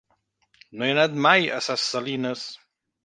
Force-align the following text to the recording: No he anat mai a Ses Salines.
No 0.79 0.87
he 0.87 0.95
anat 0.95 1.19
mai 1.27 1.45
a 1.59 1.63
Ses 1.67 1.85
Salines. 1.93 2.47